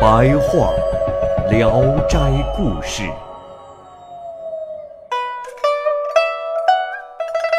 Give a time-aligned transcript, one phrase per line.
[0.00, 0.06] 白
[0.38, 0.72] 话
[1.50, 1.72] 《聊
[2.06, 2.18] 斋
[2.54, 3.02] 故事》。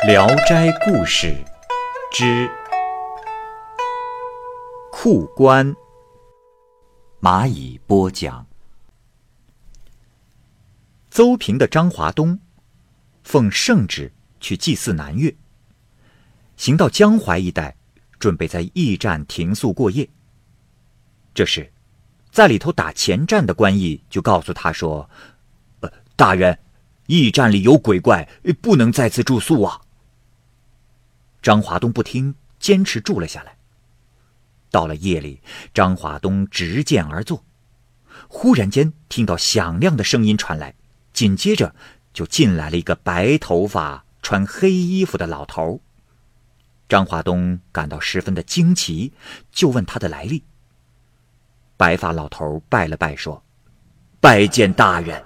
[0.08, 1.28] 《聊斋故事》
[2.14, 2.50] 之
[4.90, 5.76] 库官。
[7.20, 8.48] 蚂蚁播讲。
[11.12, 12.40] 邹平的张华东
[13.26, 15.36] 奉圣旨去祭祀南岳，
[16.56, 17.76] 行到江淮一带，
[18.18, 20.08] 准备在驿站停宿过夜。
[21.34, 21.70] 这时，
[22.32, 25.10] 在里头打前站的官役就告诉他说
[25.82, 26.58] ：“呃，大人，
[27.08, 28.28] 驿站里有鬼怪，
[28.62, 29.82] 不能在此住宿啊。”
[31.42, 33.58] 张华东不听，坚持住了下来。
[34.70, 35.42] 到了夜里，
[35.74, 37.44] 张华东执剑而坐，
[38.28, 40.76] 忽然间听到响亮的声音传来，
[41.12, 41.74] 紧接着
[42.14, 45.82] 就进来了一个白头发、穿黑衣服的老头。
[46.88, 49.14] 张华东感到十分的惊奇，
[49.52, 50.44] 就问他的来历。
[51.80, 53.42] 白发老头拜了拜，说
[54.20, 55.24] ：“拜见大人，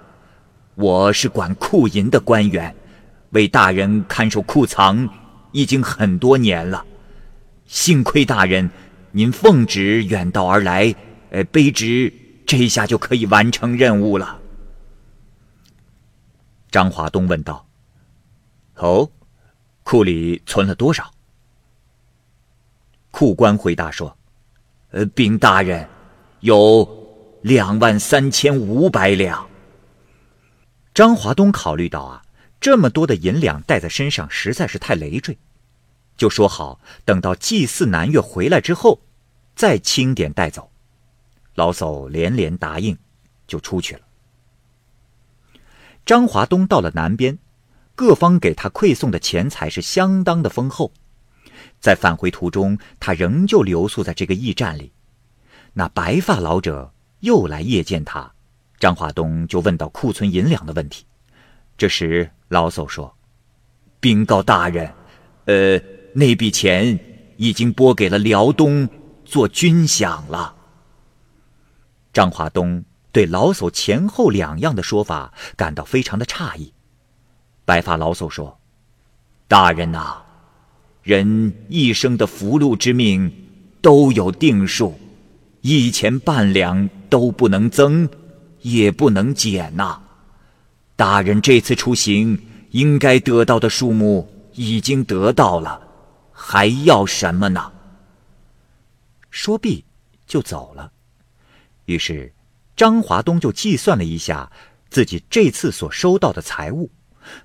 [0.76, 2.72] 我是管库银的官员，
[3.30, 5.08] 为大人看守库藏。”
[5.50, 6.84] 已经很多年了，
[7.66, 8.70] 幸亏大人
[9.10, 10.94] 您奉旨远道而来，
[11.30, 12.12] 呃，卑职
[12.46, 14.40] 这下就可以完成任务了。
[16.70, 17.66] 张华东问道
[18.78, 19.10] ：“哦，
[19.82, 21.08] 库里存了多少？”
[23.10, 24.16] 库官回答说
[24.90, 25.88] ：“呃，禀大人，
[26.44, 29.48] 有两万三千五百两。”
[30.92, 32.20] 张华东考虑到啊。
[32.60, 35.36] 这么多的银两带在身上实在是太累赘，
[36.16, 39.02] 就说好等到祭祀南岳回来之后，
[39.54, 40.70] 再清点带走。
[41.56, 42.96] 老叟连连答应，
[43.46, 44.00] 就出去了。
[46.06, 47.38] 张华东到了南边，
[47.94, 50.90] 各方给他馈送的钱财是相当的丰厚。
[51.80, 54.90] 在返回途中，他仍旧留宿在这个驿站里。
[55.74, 56.90] 那白发老者
[57.20, 58.32] 又来夜见他，
[58.80, 61.04] 张华东就问到库存银两的问题。
[61.76, 62.30] 这时。
[62.48, 63.12] 老叟说
[63.98, 64.92] ：“禀告大人，
[65.46, 65.80] 呃，
[66.12, 66.96] 那笔钱
[67.36, 68.88] 已经拨给了辽东
[69.24, 70.54] 做军饷了。”
[72.12, 76.72] 张华东对老叟前后两样的说法感到非常的诧异。
[77.64, 78.56] 白发老叟说
[79.48, 80.22] ：“大人呐，
[81.02, 83.32] 人一生的福禄之命
[83.80, 84.96] 都有定数，
[85.66, 88.06] 一钱半两都不能增，
[88.60, 89.98] 也不能减呐。”
[90.94, 92.38] 大人这次出行
[92.70, 95.80] 应该得到的数目已经得到了，
[96.32, 97.72] 还要什么呢？
[99.30, 99.86] 说毕，
[100.26, 100.92] 就走了。
[101.86, 102.30] 于是，
[102.76, 104.52] 张华东就计算了一下
[104.90, 106.90] 自己这次所收到的财物，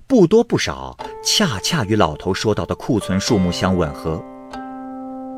[0.06, 0.94] 不多不少，
[1.24, 4.22] 恰恰与老头说到的库存数目相吻合。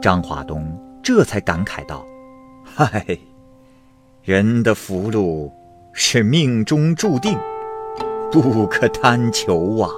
[0.03, 2.05] 张华东这才感慨道
[2.75, 3.19] ：“嗨，
[4.23, 5.53] 人的福禄
[5.93, 7.39] 是命中注定。”
[8.33, 9.91] 不可贪求啊！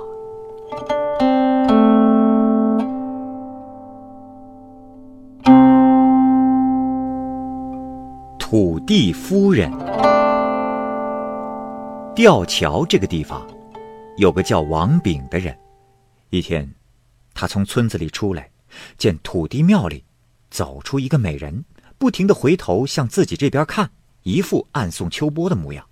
[8.40, 9.70] 土地夫人，
[12.12, 13.46] 吊桥这个地方，
[14.16, 15.56] 有个叫王炳的人。
[16.30, 16.68] 一天，
[17.34, 18.50] 他从村子里出来，
[18.98, 20.02] 见土地庙里
[20.50, 21.64] 走出一个美人，
[22.04, 23.90] 不停的回头向自己这边看，
[24.24, 25.88] 一副暗送秋波的模样。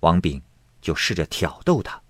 [0.00, 0.40] 王炳。
[0.80, 2.02] 就试着挑逗她，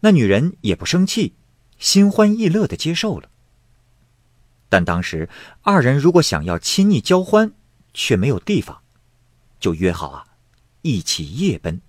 [0.00, 1.34] 那女人也不生气，
[1.78, 3.28] 心欢意乐的接受了。
[4.70, 5.28] 但当时
[5.60, 7.52] 二人如果想要亲昵交欢，
[7.92, 8.80] 却没有地方，
[9.60, 10.26] 就约好啊，
[10.80, 11.82] 一起夜奔。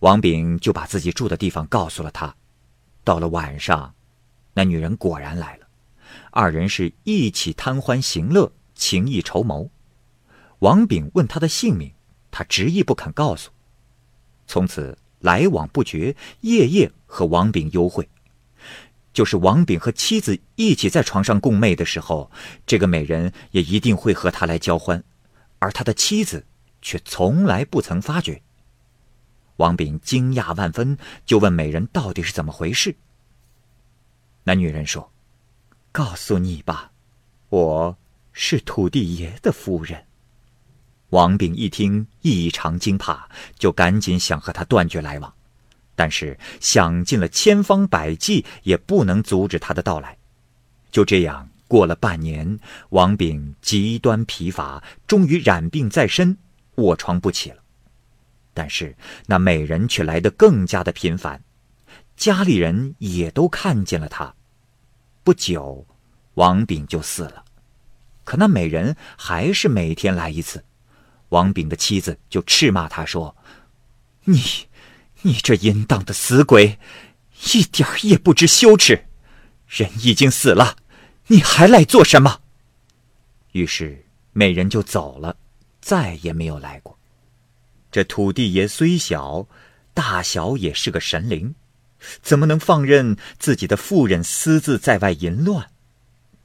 [0.00, 2.36] 王炳就把自己住的地方告诉了他。
[3.04, 3.94] 到了晚上，
[4.52, 5.66] 那女人果然来了，
[6.30, 9.70] 二人是一起贪欢行乐，情意筹谋。
[10.60, 11.92] 王炳问他的姓名，
[12.30, 13.50] 他执意不肯告诉。
[14.46, 18.08] 从此来往不绝，夜夜和王炳幽会。
[19.12, 22.30] 就是王炳和妻子一起在床上共寐的时候，
[22.66, 25.04] 这个美人也一定会和他来交欢，
[25.60, 26.44] 而他的妻子
[26.82, 28.42] 却从来不曾发觉。
[29.56, 32.96] 王炳惊讶万分，就问美人到底是怎么回事。
[34.42, 35.12] 那女人说
[35.92, 36.90] ：“告诉你吧，
[37.50, 37.96] 我
[38.34, 40.04] 是土地爷的夫人。”
[41.10, 45.32] 王炳一听，异常惊怕，就赶紧想和他断绝来往，
[45.94, 50.18] 但是想尽了千方百计，也不能阻止他的到来。
[50.90, 52.58] 就这样过了半年，
[52.88, 56.36] 王炳极端疲乏，终于染病在身，
[56.76, 57.62] 卧床不起了。
[58.52, 58.96] 但是
[59.26, 61.40] 那美人却来得更加的频繁，
[62.16, 64.34] 家里人也都看见了他。
[65.22, 65.86] 不久，
[66.34, 67.43] 王炳就死了，
[68.24, 70.64] 可那美人还是每天来一次。
[71.28, 73.36] 王炳的妻子就斥骂他说
[74.24, 74.42] ：“你，
[75.22, 76.78] 你这淫荡的死鬼，
[77.52, 79.06] 一点也不知羞耻！
[79.66, 80.76] 人已经死了，
[81.26, 82.40] 你还来做什么？”
[83.52, 85.36] 于是美人就走了，
[85.80, 86.98] 再也没有来过。
[87.90, 89.46] 这土地爷虽小，
[89.92, 91.54] 大小也是个神灵，
[92.22, 95.70] 怎么能放任自己的妇人私自在外淫乱？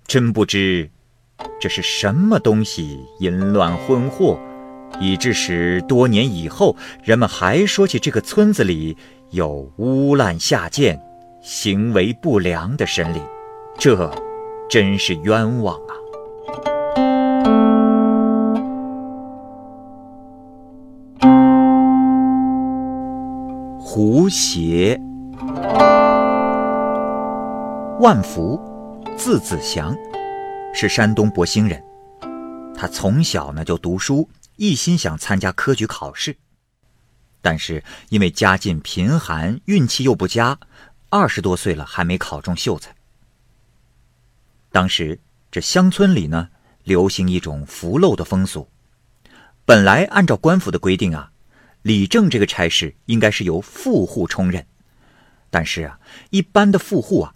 [0.05, 0.89] 真不知
[1.59, 4.39] 这是什么东西淫乱婚祸。
[4.99, 8.97] 以致使多年以后，人们还说起这个村子里
[9.29, 10.99] 有污滥下贱、
[11.41, 13.21] 行为不良的神灵，
[13.77, 14.11] 这
[14.67, 15.93] 真是冤枉啊！
[23.79, 24.99] 胡邪，
[27.99, 28.59] 万福，
[29.15, 29.95] 字子祥，
[30.81, 31.83] 是山东博兴人。
[32.73, 34.29] 他从小呢就读书。
[34.55, 36.35] 一心想参加科举考试，
[37.41, 40.57] 但是因为家境贫寒，运气又不佳，
[41.09, 42.93] 二十多岁了还没考中秀才。
[44.69, 45.17] 当时
[45.49, 46.49] 这乡村里呢，
[46.83, 48.69] 流行一种福漏的风俗。
[49.65, 51.31] 本来按照官府的规定啊，
[51.81, 54.65] 理政这个差事应该是由富户充任，
[55.49, 55.99] 但是啊，
[56.31, 57.33] 一般的富户啊，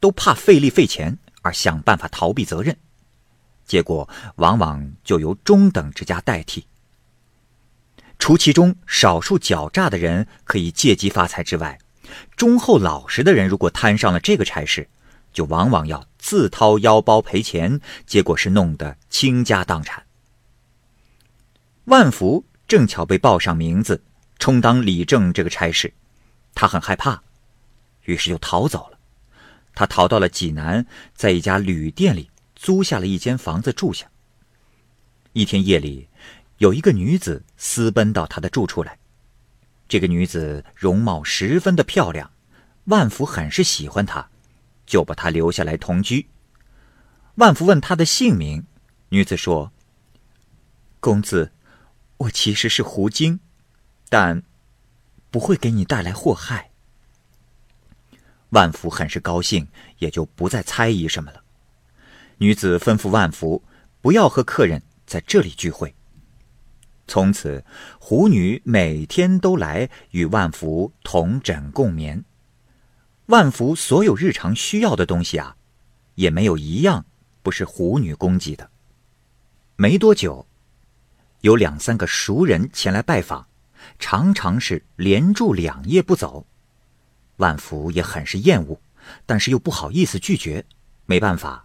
[0.00, 2.76] 都怕费力费钱而想办法逃避责任。
[3.64, 6.66] 结果往往就由中等之家代替。
[8.18, 11.78] 除其中少数狡诈的人可以借机发财之外，
[12.36, 14.88] 忠厚老实的人如果摊上了这个差事，
[15.32, 20.04] 就往往要自掏腰包赔钱，结果是弄得倾家荡产。
[21.86, 24.02] 万福正巧被报上名字，
[24.38, 25.92] 充当理政这个差事，
[26.54, 27.22] 他很害怕，
[28.04, 28.93] 于是就逃走了。
[29.74, 32.30] 他逃到了济南，在一家旅店里。
[32.56, 34.10] 租下了一间房子住下。
[35.34, 36.08] 一天夜里，
[36.58, 38.96] 有一个女子私奔到他的住处来。
[39.86, 42.30] 这个女子容貌十分的漂亮，
[42.84, 44.30] 万福很是喜欢她，
[44.86, 46.26] 就把她留下来同居。
[47.34, 48.64] 万福问她的姓名，
[49.10, 49.70] 女子说
[51.00, 51.52] ：“公子，
[52.16, 53.40] 我其实是狐精，
[54.08, 54.42] 但
[55.30, 56.70] 不会给你带来祸害。”
[58.54, 59.66] 万福很是高兴，
[59.98, 61.42] 也就不再猜疑什么了。
[62.38, 63.60] 女子吩咐万福
[64.00, 65.92] 不要和客人在这里聚会。
[67.08, 67.64] 从此，
[67.98, 72.24] 狐女每天都来与万福同枕共眠。
[73.26, 75.56] 万福所有日常需要的东西啊，
[76.14, 77.04] 也没有一样
[77.42, 78.70] 不是狐女供给的。
[79.74, 80.46] 没多久，
[81.40, 83.48] 有两三个熟人前来拜访，
[83.98, 86.46] 常常是连住两夜不走。
[87.36, 88.78] 万福也很是厌恶，
[89.26, 90.64] 但是又不好意思拒绝，
[91.06, 91.64] 没办法。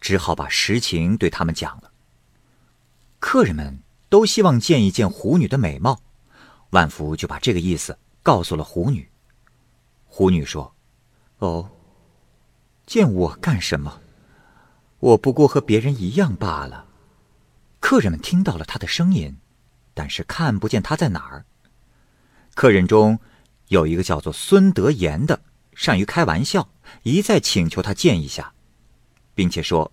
[0.00, 1.90] 只好把实情对他们讲了。
[3.18, 3.78] 客人们
[4.10, 5.98] 都希望见一见狐女的美貌，
[6.70, 9.08] 万福就把这个意思告诉了狐女。
[10.04, 10.74] 狐女说
[11.40, 11.70] ：“哦，
[12.84, 14.02] 见我干什么？
[14.98, 16.86] 我不过和别人一样罢了。”
[17.80, 19.34] 客人们听到了他的声音，
[19.94, 21.46] 但是看不见他在哪儿。
[22.54, 23.18] 客人中
[23.74, 25.40] 有一个叫做孙德言的，
[25.74, 26.68] 善于开玩笑，
[27.02, 28.52] 一再请求他见一下。
[29.34, 29.90] 并且说：“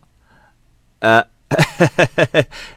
[1.02, 1.26] 呃，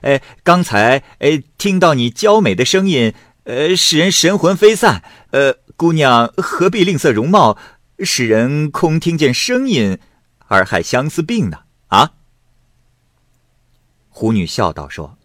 [0.01, 3.13] 呃， 刚才呃听到你娇美的声音，
[3.45, 5.05] 呃，使人神魂飞散。
[5.33, 7.59] 呃，姑娘何必吝啬容貌，
[7.99, 9.99] 使人空听见声音
[10.49, 11.65] 而害相思病呢？
[11.89, 12.13] 啊？”
[14.09, 15.19] 狐女笑道：“说，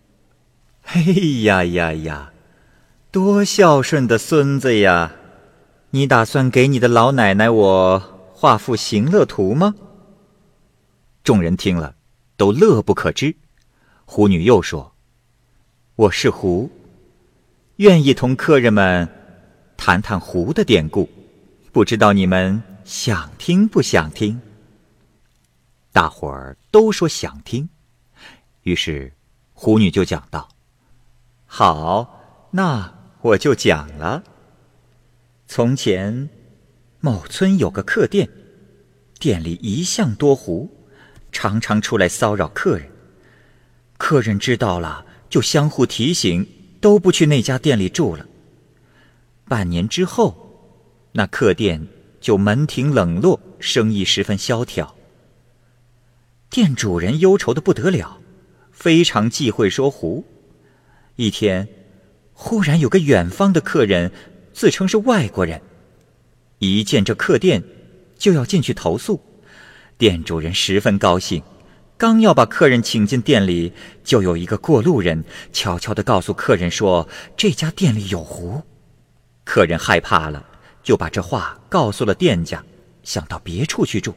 [0.84, 1.02] 哎
[1.44, 2.34] 呀呀呀，
[3.12, 5.14] 多孝顺的孙子呀！
[5.92, 8.00] 你打算给你的老奶奶我
[8.34, 9.74] 画幅行乐图吗？”
[11.24, 11.96] 众人听了，
[12.38, 13.36] 都乐不可支。
[14.06, 14.94] 狐女又说
[15.96, 16.70] ：“我是狐，
[17.78, 19.08] 愿意同客人们
[19.78, 21.10] 谈谈狐的典故，
[21.72, 24.40] 不知道你们想听不想听？”
[25.92, 27.68] 大伙儿都说想听，
[28.62, 29.12] 于是
[29.54, 30.48] 狐女就讲道
[31.46, 34.24] ：“好，那我就讲了。
[35.52, 36.30] 从前，
[37.00, 38.30] 某村有个客店，
[39.18, 40.70] 店里一向多狐。”
[41.34, 42.88] 常常出来骚扰客人。
[43.98, 46.48] 客人知道了，就相互提醒，
[46.80, 48.28] 都不去那家店里住了。
[49.46, 50.78] 半年之后，
[51.14, 51.88] 那客店
[52.22, 54.96] 就门庭冷落，生意十分萧条。
[56.52, 58.20] 店主人忧愁的不得了，
[58.72, 60.24] 非常忌讳说胡。
[61.16, 61.68] 一天，
[62.34, 64.12] 忽然有个远方的客人，
[64.60, 65.62] 自称是外国人，
[66.58, 67.64] 一见这客店，
[68.18, 69.24] 就要进去投诉。
[69.98, 71.42] 店主人十分高兴。
[71.98, 73.72] 刚要把客人请进店里，
[74.04, 75.24] 就有一个过路人
[75.54, 78.62] 悄悄地告诉客人说：“这家店里有狐。”
[79.48, 80.46] 客人害怕了，
[80.84, 82.62] 就把这话告诉了店家，
[83.04, 84.14] 想到别处去住。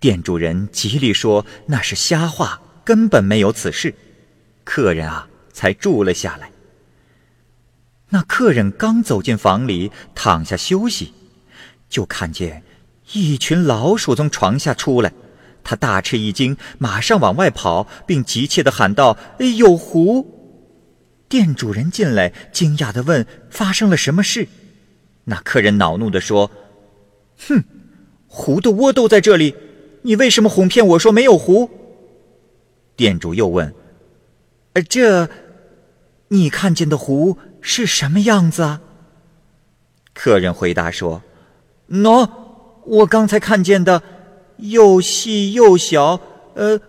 [0.00, 3.94] 店主人极力说那是瞎话，根本没有此事。
[4.64, 6.50] 客人啊，才住了下来。
[8.14, 11.12] 那客人刚走进房里，躺下休息，
[11.88, 12.62] 就看见
[13.12, 15.12] 一群老鼠从床下出来。
[15.64, 19.18] 他大吃一惊，马上往外跑，并急切地喊道
[19.58, 20.30] ：“有狐！”
[21.28, 24.46] 店主人进来，惊讶地问：“发生了什么事？”
[25.24, 26.52] 那客人恼怒地说
[27.48, 27.64] ：“哼，
[28.28, 29.56] 狐的窝都在这里，
[30.02, 31.68] 你为什么哄骗我说没有狐？”
[32.94, 33.74] 店主又问
[34.74, 35.28] ：“呃，这，
[36.28, 38.80] 你看见的狐是什么样子啊？”
[40.12, 41.22] 客人回答说
[41.90, 42.30] ：“喏，
[42.84, 44.02] 我刚才看见的。”
[44.58, 46.20] 又细又小，
[46.54, 46.80] 呃，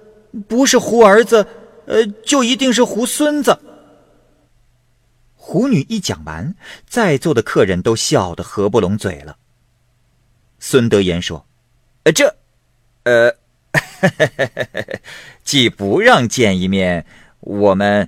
[0.48, 1.48] 不是胡儿子，
[1.88, 3.60] 呃，就一定是胡孙子。
[5.34, 6.54] 胡女一讲完，
[6.88, 9.36] 在座的客人都笑得合不拢嘴了。
[10.60, 11.44] 孙德言说
[12.06, 12.36] ：“呃，这，
[13.04, 13.36] 呃，
[15.44, 17.04] 既不让见一面，
[17.40, 18.08] 我们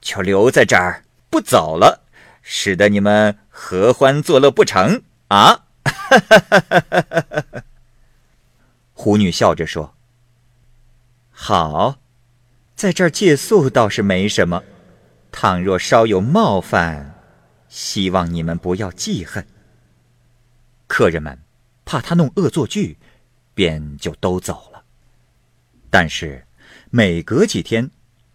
[0.00, 2.03] 就留在这儿不走了，
[2.46, 5.64] 使得你们合欢作乐不成啊？”
[8.92, 9.96] 狐女笑着说
[11.32, 11.98] ：“好，
[12.76, 14.62] 在这儿借宿倒是没什么。
[15.32, 17.20] 倘若稍有冒犯，
[17.68, 19.44] 希望你们不要记恨。”
[20.86, 21.40] 客人们
[21.84, 22.98] 怕他弄恶作剧，
[23.54, 24.84] 便就都走了。
[25.90, 26.46] 但是
[26.90, 27.90] 每隔几天，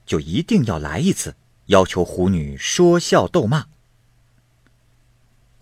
[0.05, 1.35] 就一定要来一次，
[1.67, 3.67] 要求狐女说笑逗骂。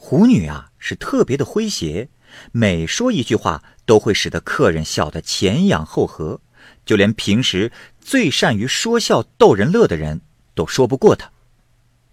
[0.10, 2.08] 狐女啊，是特别的诙谐。
[2.54, 6.40] 每说一句话，都会使得客人笑得前仰后合，
[6.86, 10.22] 就连平时最善于说笑逗人乐的人
[10.56, 11.30] 都说不过他。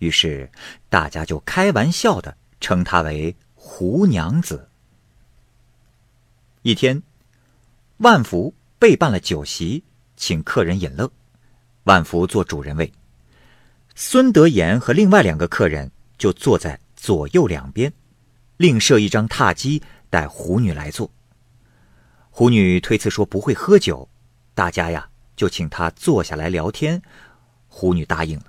[0.00, 0.50] 于是
[0.88, 4.68] 大家就开玩笑的称她为“胡娘子”。
[6.62, 7.00] 一天，
[7.98, 9.84] 万福备办了酒席，
[10.16, 11.12] 请客人饮乐。
[11.84, 12.92] 万福坐主人位，
[13.94, 17.92] 孙德言和另外两个客人就坐在左右两边，
[18.56, 19.82] 另设一张榻几。
[20.08, 21.10] 带狐女来坐。
[22.30, 24.08] 狐女推辞说不会喝酒，
[24.54, 25.06] 大家呀
[25.36, 27.02] 就请她坐下来聊天。
[27.68, 28.46] 狐女答应了。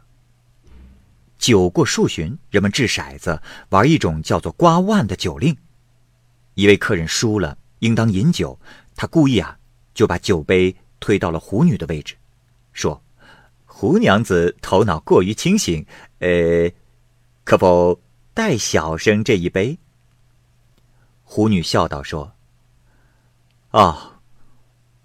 [1.38, 5.58] 酒过数巡，人们掷骰子玩一种叫做刮腕的酒令。
[6.54, 8.58] 一位客人输了，应当饮酒，
[8.96, 9.58] 他故意啊
[9.94, 12.16] 就把酒杯推到了狐女的位置，
[12.72, 13.04] 说
[13.66, 15.86] ：“胡娘子头脑过于清醒，
[16.20, 16.72] 呃，
[17.44, 18.00] 可否
[18.36, 19.80] 代小生这一杯？”
[21.24, 22.34] 狐女笑道：“说，
[23.72, 24.20] 哦，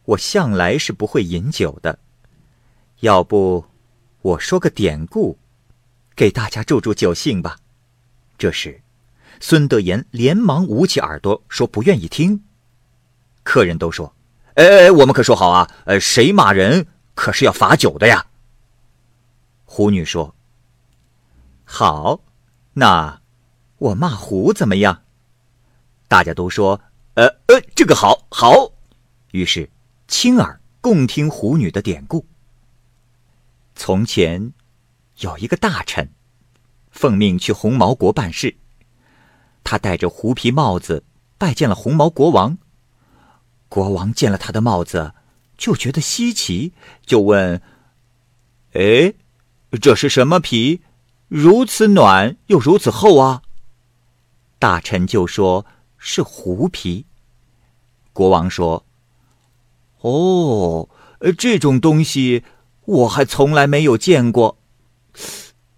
[0.05, 1.99] 我向来是不会饮酒的。
[3.01, 3.65] 要不，
[4.21, 5.39] 我说个典故，
[6.15, 7.57] 给大家助助酒兴吧。”
[8.37, 8.83] 这时，
[9.39, 12.45] 孙德言连忙捂起耳朵，说：“不愿意听。”
[13.45, 14.13] 客人都说
[14.57, 18.27] ：“哎哎，我们可说好啊，呃，谁骂人可是要罚酒的呀。”
[19.65, 20.35] 狐女说
[21.65, 22.21] ：“好，
[22.73, 23.20] 那
[23.81, 25.03] 我骂狐怎么样？”
[26.07, 26.81] 大家都说
[27.15, 28.73] ：“呃呃，这个好好。”
[29.33, 29.69] 于是
[30.09, 32.27] 亲耳共听狐女的典故。
[33.75, 34.53] 从前
[35.21, 36.11] 有一个大臣，
[36.91, 38.57] 奉命去红毛国办事。
[39.63, 41.05] 他戴着狐皮帽子
[41.39, 42.59] 拜见了红毛国王。
[43.69, 45.15] 国王见了他的帽子，
[45.57, 46.73] 就觉得稀奇，
[47.07, 47.63] 就问
[48.75, 49.15] ：“哎，
[49.81, 50.83] 这是什么皮？
[51.29, 53.43] 如此暖又如此厚啊？”
[54.61, 55.67] 大臣就说。
[56.03, 57.05] 是狐皮。
[58.15, 58.87] 国王说
[60.01, 60.89] ：“哦，
[61.37, 62.43] 这种东西
[62.87, 64.57] 我还从来没有见过。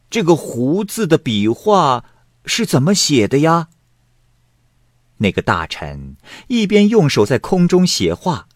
[0.08, 2.04] 这个‘狐’字的笔画
[2.44, 3.68] 是怎么写的呀？”
[5.18, 8.46] 那个大臣一边用手在空中写画，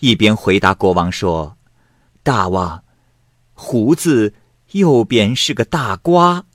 [0.00, 1.56] 一边回答国王说
[2.24, 2.82] ：“大王
[3.54, 4.34] ，‘胡’字
[4.72, 6.46] 右边是个大瓜，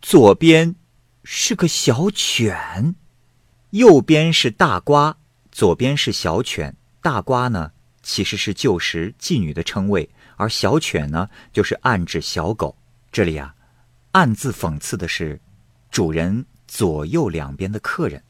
[0.00, 0.76] 左边
[1.24, 2.94] 是个小犬。”
[3.70, 5.16] 右边是大瓜，
[5.50, 6.76] 左边是小犬。
[7.00, 12.76] 大瓜呢，其实是旧时妓女的称谓，而小犬呢，就是暗指小狗。
[13.10, 13.54] 这里啊，
[14.12, 15.40] 暗自讽刺的是，
[15.90, 18.22] 主人左右两边的客人。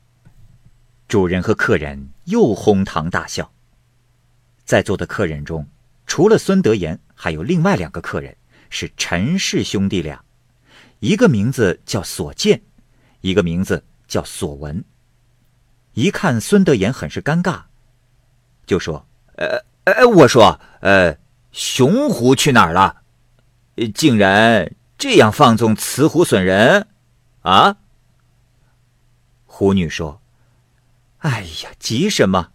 [1.08, 3.52] 主人和客人又哄堂大笑。
[4.64, 5.68] 在座的客人中，
[6.06, 8.36] 除了孙德言，还有另外两个客人，
[8.70, 10.24] 是陈氏兄弟俩，
[11.00, 12.62] 一个名字叫所见，
[13.22, 14.84] 一个名字叫索文。
[15.94, 17.62] 一看孙德言很是尴尬，
[18.66, 21.16] 就说：“呃，呃，我说，呃，
[21.50, 23.02] 熊狐去哪儿了？
[23.94, 26.86] 竟然这样放纵雌狐损人，
[27.40, 27.76] 啊？”
[29.46, 30.20] 狐女说
[31.18, 32.52] ：“哎呀，急什么？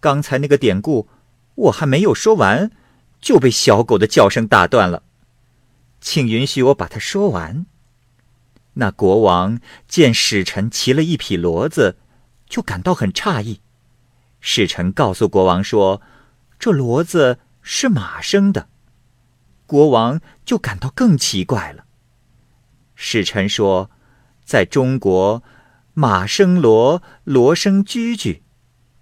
[0.00, 1.08] 刚才那个典故，
[1.54, 2.70] 我还没有说完，
[3.20, 5.02] 就被小狗的叫声打断了。
[6.02, 7.64] 请允许我把它说完。
[8.74, 11.98] 那国王见使臣骑了一匹骡子。”
[12.46, 13.62] 就感到很诧异，
[14.38, 16.02] 使臣告诉国王说
[16.60, 18.68] ：“这骡子是马生的。”
[19.66, 21.86] 国王就感到更奇怪了。
[22.94, 23.90] 使臣说
[24.44, 25.42] ：“在中国，
[25.94, 28.42] 马生骡，骡生驹驹。”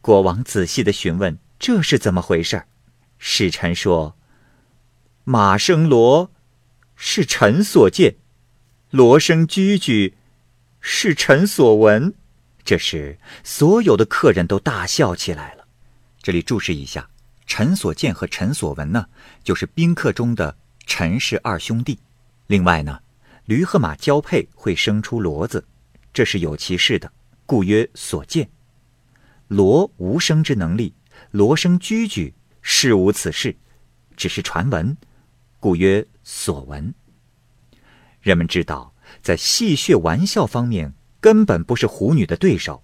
[0.01, 2.65] 国王仔细的询问：“这是怎么回事？”
[3.19, 4.17] 使臣说
[5.25, 6.31] ：“马生骡
[6.95, 8.15] 是臣所见，
[8.93, 10.15] 骡生驹驹
[10.81, 12.15] 是臣所闻。”
[12.63, 15.67] 这时，所有的客人都大笑起来了。
[16.23, 17.09] 这里注释一下：
[17.47, 19.07] 陈所见和陈所闻呢，
[19.43, 20.55] 就是宾客中的
[20.87, 21.99] 陈氏二兄弟。
[22.49, 23.01] 另外呢，
[23.47, 25.65] 驴和马交配会生出骡子，
[26.13, 27.11] 这是有其事的，
[27.47, 28.47] 故曰所见。
[29.49, 30.95] 骡无生之能力，
[31.33, 33.57] 骡生驹驹，事无此事，
[34.19, 34.95] 只是传闻，
[35.59, 36.95] 故曰所闻。
[38.23, 40.95] 人们知道，在戏谑玩笑方面。
[41.21, 42.83] 根本不是狐女的对手，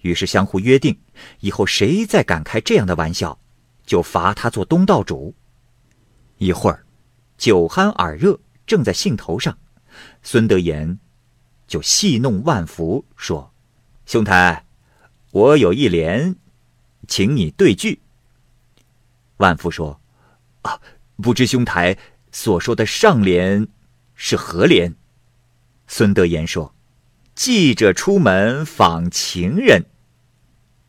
[0.00, 0.98] 于是相互约定，
[1.38, 3.38] 以后谁再敢开这样的玩笑，
[3.86, 5.32] 就罚他做东道主。
[6.38, 6.84] 一会儿，
[7.38, 9.56] 酒酣耳热，正在兴头上，
[10.20, 10.98] 孙德言
[11.68, 13.54] 就戏弄万福说
[14.04, 14.66] ：“兄台，
[15.30, 16.34] 我有一联，
[17.06, 18.00] 请你对句。”
[19.38, 20.00] 万福说
[20.62, 20.80] ：“啊，
[21.22, 21.96] 不知兄台
[22.32, 23.68] 所说的上联
[24.22, 24.94] 是何联？”
[25.88, 26.74] 孙德言说。
[27.34, 29.86] 记者出门访情人，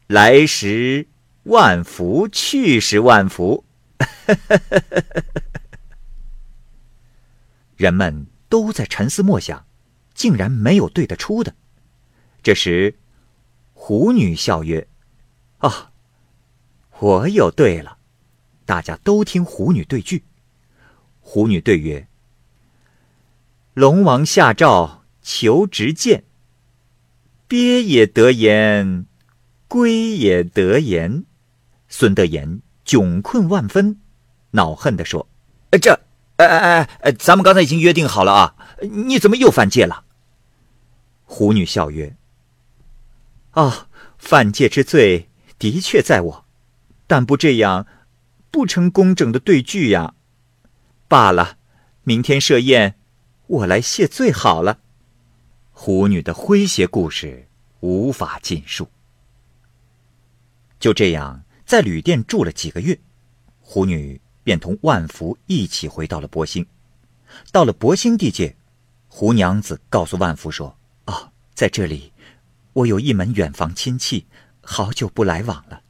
[0.08, 1.08] 来时
[1.44, 3.64] 万福，去时万福。
[7.78, 9.66] 人们都在沉思默想，
[10.14, 11.56] 竟然没有对得出的。
[12.44, 13.00] 这时，
[13.74, 14.90] 狐女笑曰
[15.60, 15.94] ：“啊，
[17.00, 17.98] 我有对了。”
[18.66, 20.26] 大家都听狐女对句。
[21.22, 22.06] 狐女对曰
[23.74, 26.24] ：“龙王下诏求直谏。”
[27.48, 29.06] 鳖也得言，
[29.68, 31.26] 龟也得言。
[31.90, 34.00] 孙德言窘困万分，
[34.52, 35.28] 恼恨地说
[35.82, 36.00] ：“这，
[36.38, 40.06] 哎哎哎，咱们刚才已经约定好了啊，你怎么又犯戒了？”
[41.26, 42.16] 狐女笑曰
[43.52, 45.30] ：“啊，犯戒之罪
[45.60, 46.46] 的确在我，
[47.08, 47.86] 但不这样，
[48.50, 50.14] 不成工整的对句呀。
[51.10, 51.58] 罢了，
[52.04, 52.96] 明天设宴，
[53.52, 54.80] 我来谢罪好了。”
[55.72, 57.50] 狐女的诙谐故事
[57.82, 58.88] 无法尽述。
[60.80, 62.98] 就这样，在旅店住了几个月，
[63.60, 66.66] 狐女便同万福一起回到了博兴。
[67.52, 68.56] 到了博兴地界，
[69.10, 72.14] 胡娘子告诉万福说：“哦，在这里，
[72.72, 74.28] 我有一门远房亲戚，
[74.62, 75.82] 好久不来往了。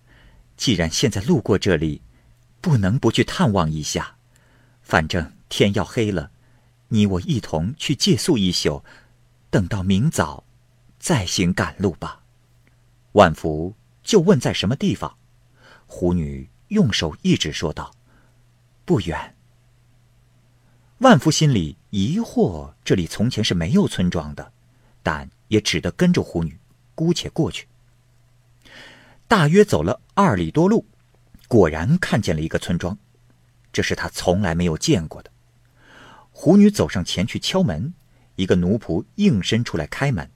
[0.58, 2.02] 既然现在路过这里，
[2.60, 4.16] 不能不去探望一下。
[4.82, 6.32] 反正天要黑了，
[6.92, 8.84] 你我一同去借宿一宿。”
[9.50, 10.46] 等到明早，
[10.98, 12.22] 再行赶路吧。
[13.12, 15.18] 万福就问在什么地方，
[15.88, 17.94] 狐女用手一指，说道
[18.86, 19.36] ：“不远。”
[21.00, 24.54] 万福心里疑惑，这里从前是没有村庄的，
[25.04, 26.58] 但也只得跟着狐女，
[26.96, 27.68] 姑且过去。
[29.28, 30.86] 大约走了二里多路，
[31.48, 32.98] 果然看见了一个村庄，
[33.74, 35.31] 这是他从来没有见过的。
[36.42, 37.94] 狐女走上前去敲门。
[38.36, 40.28] 一个奴仆应声出来开门，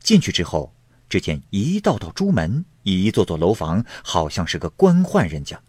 [0.00, 0.72] 进去之后，
[1.06, 5.60] 只见一道道朱门，一座座楼房，好像是个官宦人家。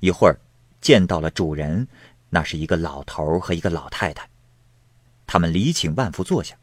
[0.00, 0.38] 一会儿，
[0.82, 1.88] 见到了主人，
[2.28, 4.28] 那是一个老头和一个老太太。
[5.26, 6.54] 他们礼请万福坐下，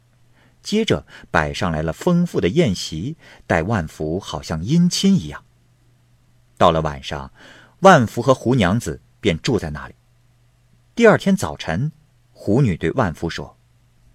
[0.62, 3.16] 接着摆上来了丰富的宴席，
[3.48, 5.44] 待万福好像姻亲一样。
[6.56, 7.32] 到了晚上，
[7.80, 9.94] 万福和胡娘子便住在那里。
[11.00, 11.92] 第二天早晨，
[12.30, 13.56] 胡女对万福说。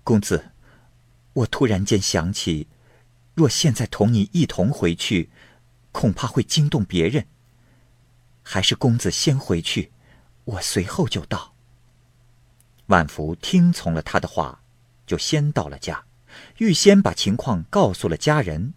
[0.04, 0.52] 公子，
[1.34, 2.68] 我突然间想起，
[3.34, 5.32] 若现在同你一同回去，
[5.92, 7.26] 恐怕会惊动别人。
[8.44, 9.92] 还是公子先回去，
[10.44, 11.56] 我随后就到。
[12.86, 14.62] 万福听从了他的话，
[15.08, 16.06] 就先到了家，
[16.60, 18.76] 预先把情况告诉了家人。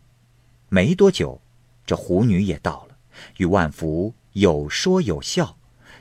[0.71, 1.43] 没多久，
[1.85, 2.97] 这狐女也到了，
[3.37, 5.59] 与万福有说有笑。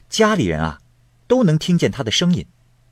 [0.07, 0.79] 家里人啊，
[1.27, 2.45] 都能听见他的声音，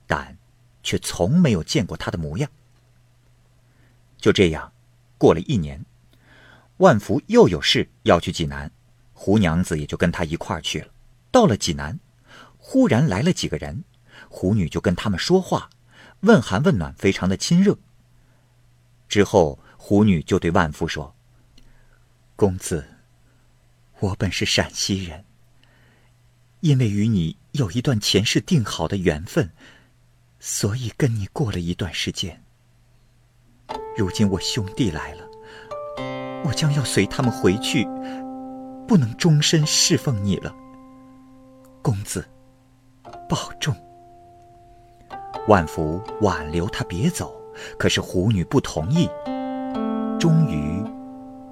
[0.05, 0.37] 但
[0.83, 2.49] 却从没有见过他的模样。
[4.17, 4.71] 就这样，
[5.17, 5.83] 过了一年，
[6.77, 8.71] 万福又有事要去济南，
[9.13, 10.87] 胡娘子也就跟他一块儿去了。
[11.31, 11.99] 到了济南，
[12.57, 13.83] 忽然来了几个人，
[14.29, 15.69] 胡女就跟他们说话，
[16.21, 17.77] 问寒问暖，非常的亲热。
[19.07, 21.15] 之后，胡女就对万福说
[22.35, 22.85] ：“公子，
[23.99, 25.23] 我本是陕西人。”
[26.65, 29.51] 因为与你有一段前世定好的缘分，
[30.39, 32.41] 所以跟你过了一段时间。
[33.95, 35.23] 如今我兄弟来了，
[36.43, 37.87] 我将要随他们回去，
[38.87, 40.51] 不能终身侍奉你了。
[41.83, 42.25] 公子，
[43.29, 43.75] 保重。
[45.47, 47.39] 万福挽留他别走，
[47.77, 49.07] 可是狐女不同意，
[50.19, 50.83] 终于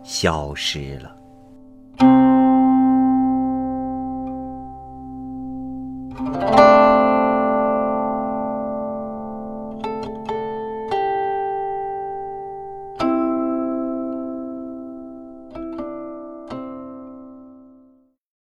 [0.03, 2.32] 消失了。